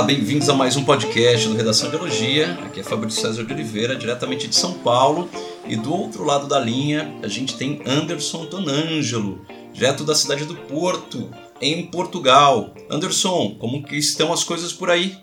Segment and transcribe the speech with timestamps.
[0.00, 2.54] Olá, bem-vindos a mais um podcast do Redação de Biologia.
[2.64, 5.28] Aqui é Fabrício César de Oliveira, diretamente de São Paulo.
[5.66, 9.44] E do outro lado da linha, a gente tem Anderson Tonângelo,
[9.74, 12.72] direto da cidade do Porto, em Portugal.
[12.90, 15.20] Anderson, como que estão as coisas por aí?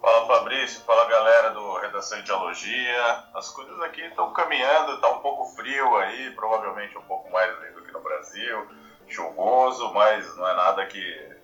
[0.00, 3.24] Fala Fabrício, fala galera do Redação de Biologia.
[3.34, 7.82] As coisas aqui estão caminhando, está um pouco frio aí, provavelmente um pouco mais do
[7.82, 8.66] que no Brasil,
[9.06, 11.38] chuvoso, mas não é nada que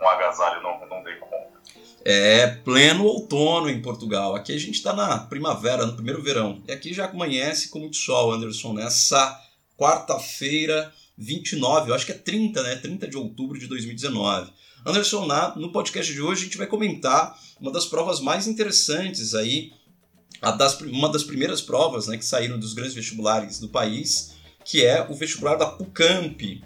[0.00, 1.54] um agasalho não, não dê conta.
[2.04, 4.34] É pleno outono em Portugal.
[4.34, 6.62] Aqui a gente está na primavera, no primeiro verão.
[6.68, 9.40] E aqui já amanhece com muito sol, Anderson, nessa
[9.78, 12.76] quarta-feira, 29, eu acho que é 30, né?
[12.76, 14.52] 30 de outubro de 2019.
[14.86, 19.72] Anderson, no podcast de hoje a gente vai comentar uma das provas mais interessantes aí,
[20.82, 25.14] uma das primeiras provas né, que saíram dos grandes vestibulares do país, que é o
[25.14, 26.62] vestibular da PUCAMP,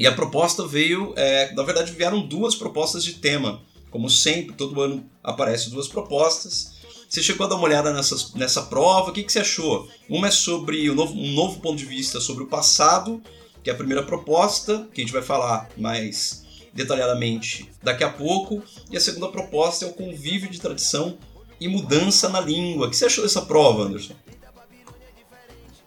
[0.00, 3.60] e a proposta veio, é, na verdade, vieram duas propostas de tema.
[3.90, 6.72] Como sempre, todo ano aparecem duas propostas.
[7.06, 9.90] Você chegou a dar uma olhada nessa prova, o que, que você achou?
[10.08, 13.22] Uma é sobre um novo, um novo ponto de vista sobre o passado,
[13.62, 18.62] que é a primeira proposta, que a gente vai falar mais detalhadamente daqui a pouco.
[18.90, 21.18] E a segunda proposta é o convívio de tradição
[21.60, 22.86] e mudança na língua.
[22.86, 24.14] O que você achou dessa prova, Anderson?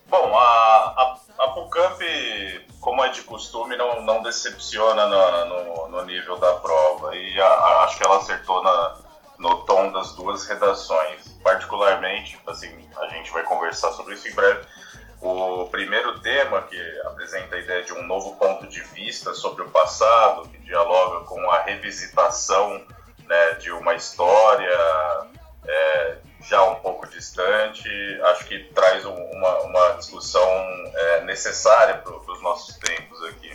[0.07, 2.62] Bom, a, a, a PUCAMP
[2.93, 7.15] como é de costume, não, não decepciona no, no, no nível da prova.
[7.15, 8.97] E a, a, acho que ela acertou na,
[9.39, 11.27] no tom das duas redações.
[11.43, 14.63] Particularmente, assim, a gente vai conversar sobre isso em breve.
[15.19, 19.71] O primeiro tema, que apresenta a ideia de um novo ponto de vista sobre o
[19.71, 22.79] passado, que dialoga com a revisitação
[23.25, 24.77] né, de uma história
[25.67, 27.89] é, já um pouco distante,
[28.23, 30.47] acho que traz uma, uma discussão
[30.95, 33.51] é, necessária para os nossos tempos aqui.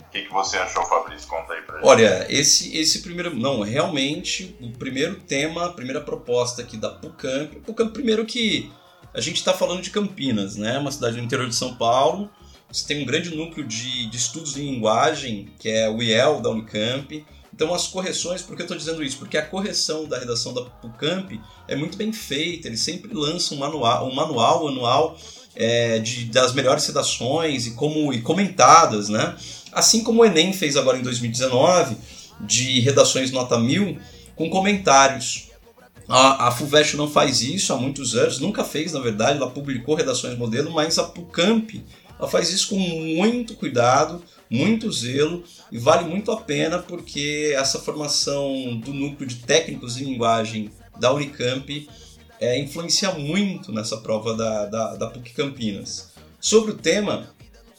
[0.00, 1.28] O que, que você achou, Fabrício?
[1.28, 1.86] Conta aí pra gente.
[1.86, 3.34] Olha, esse, esse primeiro.
[3.34, 7.56] Não, realmente, o primeiro tema, a primeira proposta aqui da PUCAMP.
[7.60, 8.72] PUCAMP, primeiro que
[9.12, 10.78] a gente está falando de Campinas, né?
[10.78, 12.30] Uma cidade no interior de São Paulo.
[12.70, 16.50] Você tem um grande núcleo de, de estudos em linguagem, que é o IEL da
[16.50, 17.24] Unicamp.
[17.56, 19.16] Então as correções, por que eu estou dizendo isso?
[19.16, 23.56] Porque a correção da redação da PUCAMP é muito bem feita, ele sempre lança um
[23.56, 25.18] manual, um manual anual
[25.54, 29.34] é, de, das melhores redações e como e comentadas, né?
[29.72, 31.96] Assim como o Enem fez agora em 2019,
[32.42, 33.98] de redações nota 1000,
[34.34, 35.48] com comentários.
[36.06, 39.94] A, a FUVEST não faz isso há muitos anos, nunca fez, na verdade, ela publicou
[39.94, 41.82] redações modelo, mas a PUCAMP
[42.18, 47.78] ela faz isso com muito cuidado, muito zelo e vale muito a pena porque essa
[47.78, 51.88] formação do núcleo de técnicos em linguagem da Unicamp
[52.40, 56.12] é, influencia muito nessa prova da, da, da PUC Campinas.
[56.40, 57.34] Sobre o tema,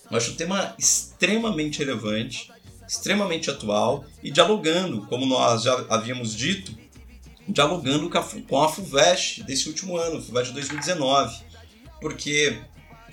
[0.09, 2.51] eu acho o tema extremamente relevante,
[2.87, 6.75] extremamente atual e dialogando, como nós já havíamos dito,
[7.47, 11.37] dialogando com a, com a FUVEST desse último ano, FUVEST 2019.
[12.01, 12.59] Porque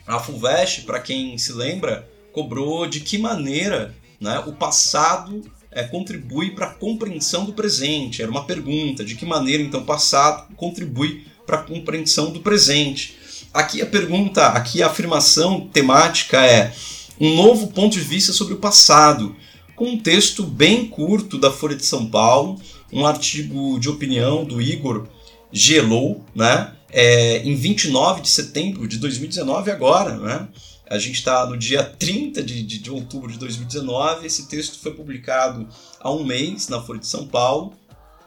[0.06, 6.50] a FUVEST, para quem se lembra, cobrou de que maneira né, o passado é, contribui
[6.50, 8.22] para a compreensão do presente.
[8.22, 13.16] Era uma pergunta: de que maneira então o passado contribui para a compreensão do presente?
[13.52, 16.74] Aqui a pergunta, aqui a afirmação temática é
[17.20, 19.34] um novo ponto de vista sobre o passado,
[19.76, 22.60] com um texto bem curto da Folha de São Paulo,
[22.92, 25.06] um artigo de opinião do Igor
[25.52, 26.72] Gelou, né?
[26.96, 30.48] É, em 29 de setembro de 2019 agora, né?
[30.88, 34.24] A gente está no dia 30 de, de, de, outubro de 2019.
[34.24, 35.66] Esse texto foi publicado
[35.98, 37.74] há um mês na Folha de São Paulo.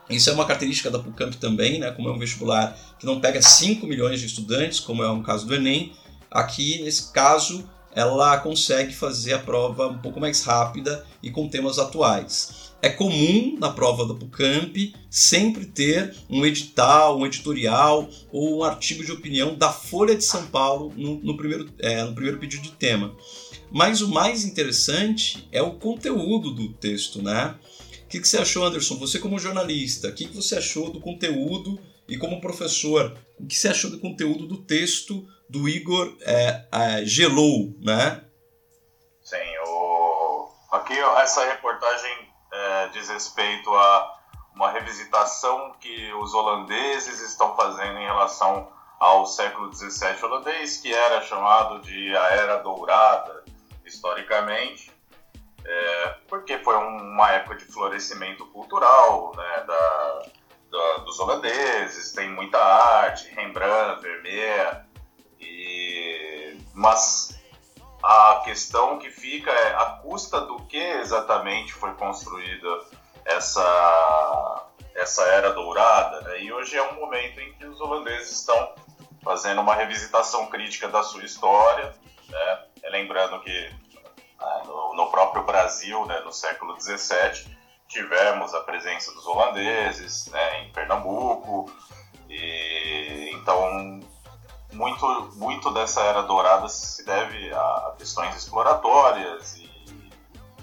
[0.10, 1.92] Isso é uma característica da PUCAMP também, né?
[1.92, 5.46] como é um vestibular que não pega 5 milhões de estudantes, como é o caso
[5.46, 5.94] do Enem.
[6.30, 11.80] Aqui, nesse caso, ela consegue fazer a prova um pouco mais rápida e com temas
[11.80, 12.67] atuais.
[12.80, 19.04] É comum na prova da PUCAMP sempre ter um edital, um editorial ou um artigo
[19.04, 22.72] de opinião da Folha de São Paulo no, no primeiro, é, no primeiro pedido de
[22.74, 23.16] tema.
[23.72, 27.56] Mas o mais interessante é o conteúdo do texto, né?
[28.06, 28.96] O que, que você achou, Anderson?
[29.00, 33.56] Você como jornalista, o que, que você achou do conteúdo e como professor, o que
[33.56, 38.24] você achou do conteúdo do texto do Igor é, é, Gelou, né?
[39.24, 39.36] Sim,
[39.66, 40.50] o...
[40.72, 42.27] aqui essa reportagem
[42.58, 44.18] é, diz respeito a
[44.56, 48.68] uma revisitação que os holandeses estão fazendo em relação
[49.00, 53.44] ao século XVII holandês, que era chamado de a Era Dourada,
[53.86, 54.92] historicamente,
[55.64, 60.24] é, porque foi uma época de florescimento cultural né, da,
[60.72, 64.86] da, dos holandeses, tem muita arte, Rembrandt, Vermeer,
[65.40, 67.37] e, mas
[68.08, 72.80] a questão que fica é a custa do que exatamente foi construída
[73.26, 74.66] essa,
[74.96, 76.42] essa era dourada, né?
[76.42, 78.76] e hoje é um momento em que os holandeses estão
[79.22, 81.94] fazendo uma revisitação crítica da sua história,
[82.30, 82.64] né?
[82.86, 83.72] lembrando que
[84.66, 87.58] no, no, próprio Brasil, né, no século XVII,
[87.90, 91.70] tivemos a presença dos holandeses né, em Pernambuco,
[92.30, 93.97] e então
[94.78, 99.70] muito, muito dessa era dourada se deve a questões exploratórias e,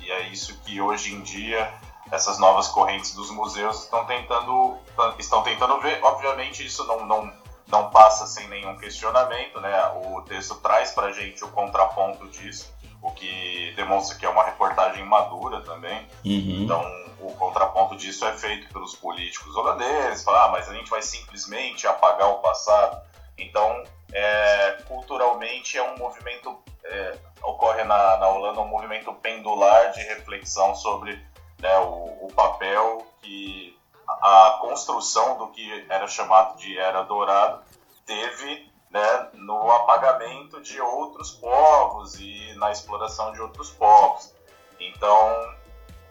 [0.01, 1.73] e é isso que hoje em dia
[2.11, 4.79] essas novas correntes dos museus estão tentando
[5.19, 5.99] estão tentando ver.
[6.03, 7.33] Obviamente isso não, não,
[7.67, 9.73] não passa sem nenhum questionamento, né?
[10.05, 12.73] O texto traz para a gente o contraponto disso,
[13.03, 16.07] o que demonstra que é uma reportagem madura também.
[16.25, 16.63] Uhum.
[16.63, 21.03] Então o contraponto disso é feito pelos políticos holandeses, falar, ah, mas a gente vai
[21.03, 23.01] simplesmente apagar o passado.
[23.39, 23.83] Então,
[24.15, 30.75] é, culturalmente é um movimento, é, ocorre na, na Holanda um movimento pendular de reflexão
[30.77, 31.21] sobre
[31.59, 33.77] né, o, o, papel que
[34.07, 37.63] a construção do que era chamado de Era Dourada
[38.07, 44.33] teve né, no apagamento de outros povos e na exploração de outros povos.
[44.79, 45.55] Então,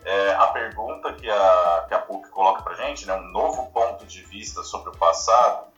[0.03, 4.05] é, a pergunta que a, que a PUC coloca para gente, né, um novo ponto
[4.05, 5.72] de vista sobre o passado,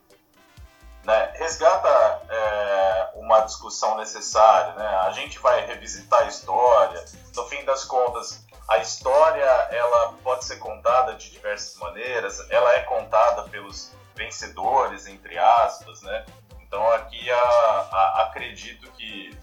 [1.06, 1.88] né, resgata
[2.28, 4.74] é, uma discussão necessária.
[4.74, 4.86] Né?
[4.86, 7.04] A gente vai revisitar a história.
[7.34, 12.44] No fim das contas, a história ela pode ser contada de diversas maneiras.
[12.50, 16.24] Ela é contada pelos vencedores, entre aspas, né?
[16.62, 19.38] Então aqui a, a, acredito que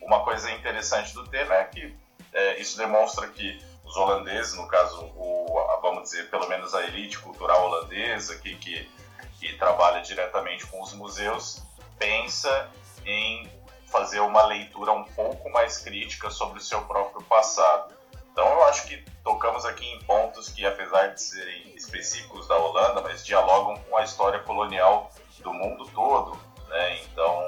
[0.00, 1.94] uma coisa interessante do tema é que
[2.32, 7.18] é, isso demonstra que os holandeses, no caso, o, vamos dizer, pelo menos a elite
[7.18, 8.88] cultural holandesa, que, que,
[9.42, 11.60] que trabalha diretamente com os museus,
[11.98, 12.70] pensa
[13.04, 13.50] em
[13.86, 17.92] fazer uma leitura um pouco mais crítica sobre o seu próprio passado.
[18.30, 23.00] Então eu acho que tocamos aqui em pontos que, apesar de serem específicos da Holanda,
[23.02, 25.10] mas dialogam com a história colonial
[25.40, 26.38] do mundo todo.
[26.68, 27.02] Né?
[27.02, 27.44] Então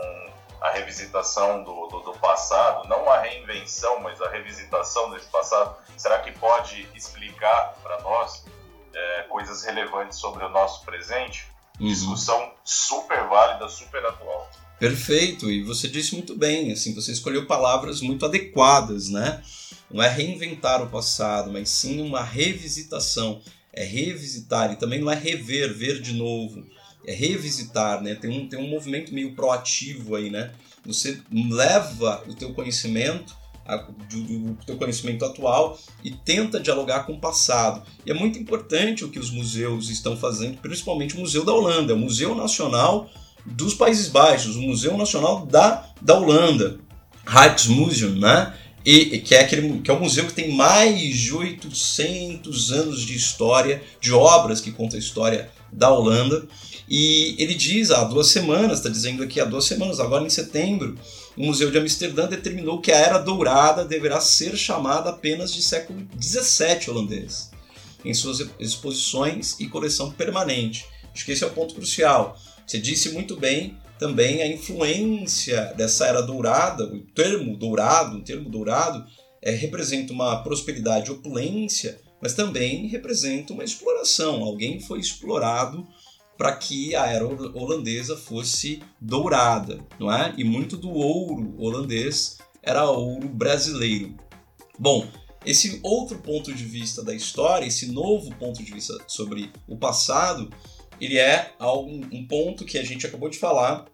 [0.60, 6.18] a revisitação do, do, do, passado, não a reinvenção, mas a revisitação desse passado, será
[6.18, 8.44] que pode explicar para nós
[8.92, 11.53] é, coisas relevantes sobre o nosso presente?
[11.80, 11.88] Uhum.
[11.88, 14.50] Discussão super válida, super atual.
[14.78, 19.42] Perfeito, e você disse muito bem, assim, você escolheu palavras muito adequadas, né?
[19.90, 23.40] Não é reinventar o passado, mas sim uma revisitação.
[23.72, 26.64] É revisitar e também não é rever, ver de novo
[27.06, 28.14] é revisitar, né?
[28.14, 30.52] Tem um, tem um movimento meio proativo aí, né?
[30.84, 33.36] Você leva o teu conhecimento,
[33.66, 37.82] a, do, do teu conhecimento atual e tenta dialogar com o passado.
[38.04, 41.94] E é muito importante o que os museus estão fazendo, principalmente o Museu da Holanda,
[41.94, 43.08] o Museu Nacional
[43.44, 46.78] dos Países Baixos, o Museu Nacional da, da Holanda,
[47.26, 48.54] Rijksmuseum, né?
[48.84, 53.16] E, que, é aquele, que é o museu que tem mais de 800 anos de
[53.16, 56.46] história, de obras que contam a história da Holanda.
[56.86, 60.98] E ele diz há duas semanas, está dizendo aqui há duas semanas, agora em setembro,
[61.36, 66.06] o Museu de Amsterdã determinou que a Era Dourada deverá ser chamada apenas de século
[66.20, 67.50] XVII holandês,
[68.04, 70.86] em suas exposições e coleção permanente.
[71.12, 72.36] Acho que esse é o ponto crucial.
[72.66, 78.48] Você disse muito bem também a influência dessa Era Dourada, o termo dourado, o termo
[78.48, 79.04] dourado,
[79.40, 84.42] é, representa uma prosperidade, opulência, mas também representa uma exploração.
[84.42, 85.86] Alguém foi explorado
[86.36, 90.34] para que a era holandesa fosse dourada, não é?
[90.36, 94.16] E muito do ouro holandês era ouro brasileiro.
[94.78, 95.06] Bom,
[95.44, 100.50] esse outro ponto de vista da história, esse novo ponto de vista sobre o passado,
[101.00, 103.84] ele é um ponto que a gente acabou de falar,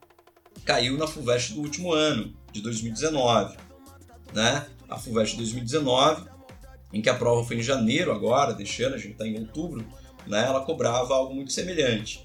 [0.64, 3.56] caiu na FUVEST do último ano, de 2019.
[4.32, 4.66] Né?
[4.88, 6.28] A FUVEST 2019,
[6.92, 9.84] em que a prova foi em janeiro agora, deste ano, a gente está em outubro,
[10.26, 10.44] né?
[10.46, 12.24] ela cobrava algo muito semelhante.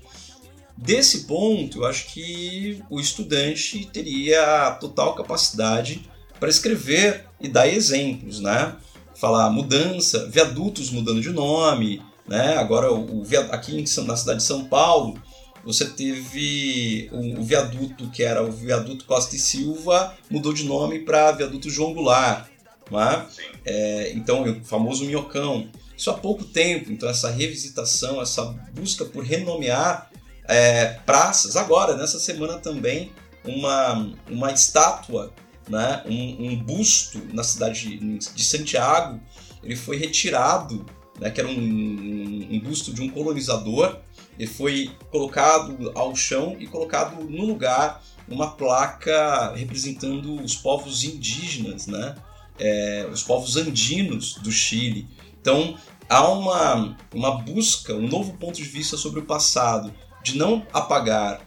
[0.77, 6.09] Desse ponto, eu acho que o estudante teria total capacidade
[6.39, 8.75] para escrever e dar exemplos, né?
[9.15, 12.57] Falar mudança, viadutos mudando de nome, né?
[12.57, 15.17] Agora, o, aqui na cidade de São Paulo,
[15.63, 21.31] você teve o, viaduto que era o viaduto Costa e Silva, mudou de nome para
[21.31, 22.47] viaduto João Goulart,
[22.91, 23.25] né?
[23.65, 25.69] É, então, o famoso Minhocão.
[25.97, 30.11] Isso há pouco tempo, então essa revisitação, essa busca por renomear
[30.47, 31.55] é, praças.
[31.55, 33.13] Agora, nessa semana também,
[33.45, 35.33] uma, uma estátua,
[35.69, 39.21] né, um, um busto na cidade de Santiago,
[39.63, 40.85] ele foi retirado,
[41.19, 43.99] né, que era um, um busto de um colonizador,
[44.37, 51.87] ele foi colocado ao chão e colocado no lugar uma placa representando os povos indígenas,
[51.87, 52.15] né?
[52.57, 55.07] É, os povos andinos do Chile.
[55.41, 55.77] Então,
[56.09, 59.93] há uma, uma busca, um novo ponto de vista sobre o passado,
[60.23, 61.41] de não apagar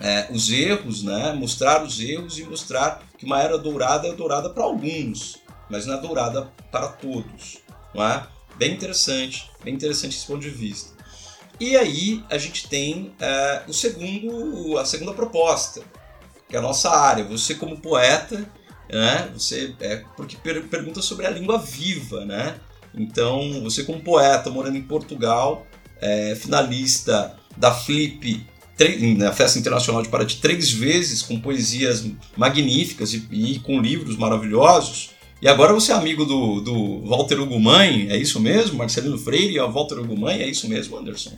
[0.00, 1.32] é, os erros, né?
[1.32, 5.38] mostrar os erros e mostrar que uma era dourada é dourada para alguns,
[5.70, 7.58] mas não é dourada para todos.
[7.94, 8.26] Não é?
[8.56, 10.94] Bem interessante, bem interessante esse ponto de vista.
[11.58, 15.82] E aí a gente tem é, o segundo, a segunda proposta,
[16.48, 17.24] que é a nossa área.
[17.24, 18.50] Você como poeta,
[18.90, 19.30] né?
[19.34, 22.56] Você é porque per pergunta sobre a língua viva, né?
[22.94, 25.66] Então você como poeta morando em Portugal,
[26.00, 28.44] é, finalista da Flip
[29.16, 32.04] na Festa Internacional de Paraty três vezes com poesias
[32.36, 35.10] magníficas e, e, com livros maravilhosos.
[35.40, 38.78] E agora você é amigo do, do Walter Ugumãe, é isso mesmo?
[38.78, 41.32] Marcelino Freire e o Walter Ugumãe, é isso mesmo, Anderson?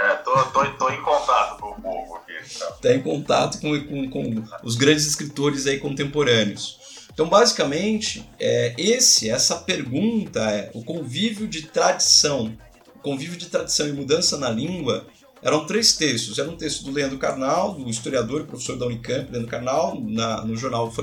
[0.00, 2.32] É, tô, tô, tô em contato com o povo aqui.
[2.42, 6.78] Está Tá em contato com, com, com, os grandes escritores aí contemporâneos.
[7.18, 12.56] Então, basicamente, é, esse, essa pergunta é o convívio de tradição.
[12.94, 15.04] O convívio de tradição e mudança na língua
[15.42, 16.38] eram três textos.
[16.38, 20.44] Era um texto do Leandro Carnal, do historiador e professor da Unicamp, Leandro Carnal, na,
[20.44, 20.94] no jornal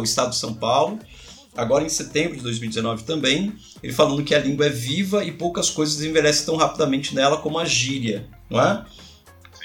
[0.00, 1.00] O Estado de São Paulo.
[1.54, 5.68] Agora em setembro de 2019 também, ele falando que a língua é viva e poucas
[5.68, 8.86] coisas envelhecem tão rapidamente nela como a gíria, não é?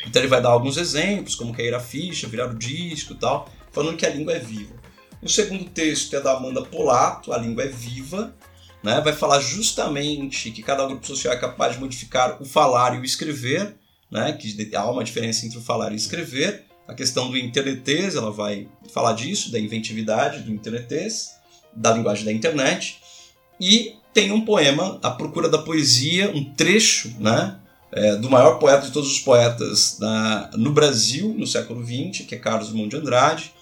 [0.06, 3.48] Então ele vai dar alguns exemplos, como cair a ficha, virar o disco e tal,
[3.72, 4.83] falando que a língua é viva.
[5.24, 8.36] O segundo texto é da Amanda Polato, A Língua é Viva,
[8.84, 9.00] né?
[9.00, 13.06] vai falar justamente que cada grupo social é capaz de modificar o falar e o
[13.06, 13.74] escrever,
[14.12, 16.66] né, que há uma diferença entre o falar e escrever.
[16.86, 21.36] A questão do internetês, ela vai falar disso, da inventividade do internetês,
[21.74, 23.00] da linguagem da internet.
[23.58, 27.58] E tem um poema, A Procura da Poesia, um trecho né,
[27.94, 32.36] é, do maior poeta de todos os poetas na, no Brasil, no século XX, que
[32.36, 33.54] é Carlos Drummond de Andrade.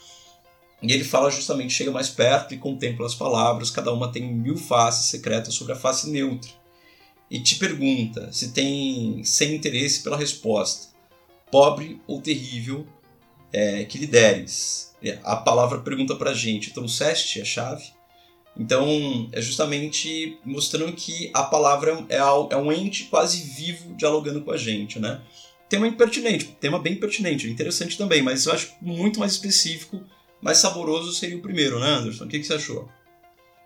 [0.81, 4.57] E ele fala justamente, chega mais perto e contempla as palavras, cada uma tem mil
[4.57, 6.49] faces secretas sobre a face neutra
[7.31, 10.93] e te pergunta se tem sem interesse pela resposta,
[11.49, 12.85] pobre ou terrível
[13.53, 14.93] é, que lhe deres.
[15.23, 17.85] A palavra pergunta para a gente: trouxeste a chave?
[18.57, 24.51] Então, é justamente mostrando que a palavra é, é um ente quase vivo dialogando com
[24.51, 25.21] a gente, né?
[25.69, 30.03] Tema impertinente, tema bem pertinente, interessante também, mas eu acho muito mais específico,
[30.41, 32.25] mais saboroso seria o primeiro, né, Anderson?
[32.25, 32.89] O que, que você achou?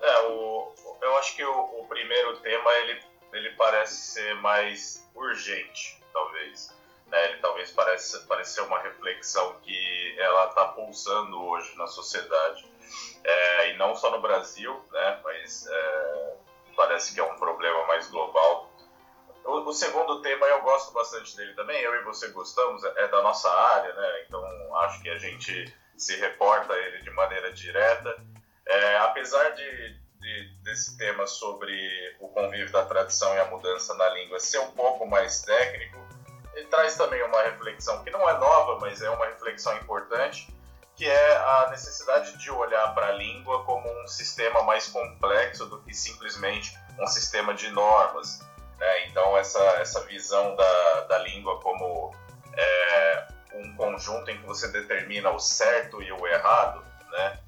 [0.02, 3.00] É, o, eu acho que o, o primeiro tema ele
[3.36, 6.74] ele parece ser mais urgente, talvez.
[7.08, 7.26] Né?
[7.26, 12.66] Ele talvez pareça, ser uma reflexão que ela está pulsando hoje na sociedade.
[13.24, 15.20] É, e não só no Brasil, né?
[15.24, 16.36] mas é,
[16.76, 18.72] parece que é um problema mais global.
[19.44, 23.08] O, o, segundo tema eu gosto bastante dele também, eu e você gostamos, é, é
[23.10, 24.24] da nossa área, né?
[24.26, 28.16] então acho que a gente se reporta a ele de maneira direta.
[28.68, 31.76] É, apesar de, de, desse tema sobre
[32.20, 35.98] o convívio da tradição e a mudança na língua ser um pouco mais técnico,
[36.54, 40.48] ele traz também uma reflexão que não é nova, mas é uma reflexão importante,
[40.96, 45.82] que é a necessidade de olhar para a língua como um sistema mais complexo do
[45.82, 48.40] que simplesmente um sistema de normas.
[48.80, 49.08] Né?
[49.08, 52.16] Então, essa, essa visão da, da língua como
[52.54, 57.40] é, um conjunto em que você determina o certo e o errado, né?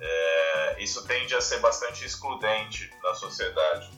[0.00, 3.90] é, isso tende a ser bastante excludente na sociedade.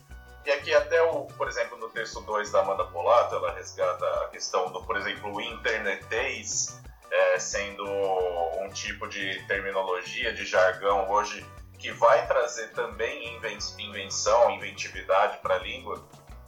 [0.44, 4.28] E aqui até, o, por exemplo, no texto 2 da Amanda Polato, ela resgata a
[4.28, 11.44] questão do, por exemplo, o internetês é, sendo um tipo de terminologia, de jargão hoje
[11.78, 13.40] que vai trazer também
[13.78, 16.02] invenção, inventividade para a língua,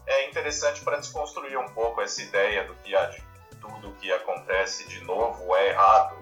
[0.07, 3.23] é interessante para desconstruir um pouco essa ideia do que ah, de
[3.63, 6.19] tudo que acontece de novo é errado,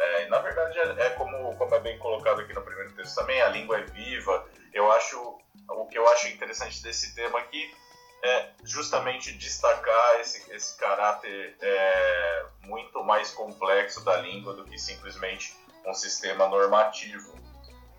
[0.00, 3.40] é, na verdade, é, é, como, como é bem colocado aqui no primeiro texto também,
[3.42, 4.48] a língua é viva.
[4.72, 7.74] Eu acho, o que eu acho interessante desse tema aqui
[8.22, 15.54] é justamente destacar esse, esse caráter é, muito mais complexo da língua do que simplesmente
[15.86, 17.34] um sistema normativo.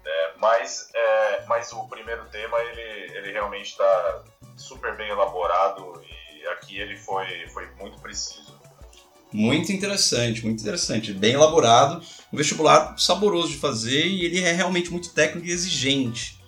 [0.03, 4.23] É, mas, é, mas o primeiro tema ele, ele realmente está
[4.57, 8.60] super bem elaborado e aqui ele foi, foi muito preciso.
[9.33, 11.13] Muito interessante, muito interessante.
[11.13, 16.39] Bem elaborado, um vestibular saboroso de fazer e ele é realmente muito técnico e exigente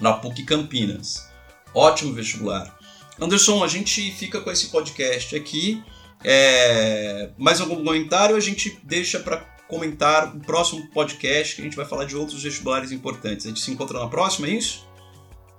[0.00, 1.28] na PUC Campinas.
[1.74, 2.78] Ótimo vestibular.
[3.20, 5.82] Anderson, a gente fica com esse podcast aqui.
[6.24, 7.30] É...
[7.36, 8.36] Mais algum comentário?
[8.36, 9.38] A gente deixa para
[9.68, 13.46] comentar o próximo podcast que a gente vai falar de outros vestibulares importantes.
[13.46, 14.86] A gente se encontra na próxima, é isso?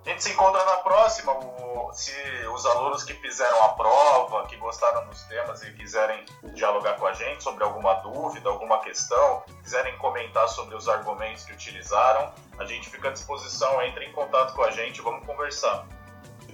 [0.06, 1.32] A gente se encontra na próxima.
[1.32, 2.12] O, se
[2.54, 7.14] os alunos que fizeram a prova, que gostaram dos temas e quiserem dialogar com a
[7.14, 12.90] gente sobre alguma dúvida, alguma questão, quiserem comentar sobre os argumentos que utilizaram, a gente
[12.90, 13.82] fica à disposição.
[13.82, 15.88] Entre em contato com a gente, vamos conversar.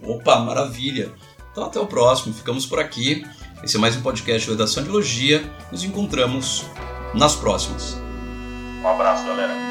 [0.04, 1.12] Opa, maravilha!
[1.52, 3.26] Então até o próximo, ficamos por aqui.
[3.64, 5.42] Esse é mais um podcast de Redação de Logia.
[5.72, 6.66] Nos encontramos
[7.16, 7.96] nas próximas.
[8.82, 9.69] Um abraço, galera.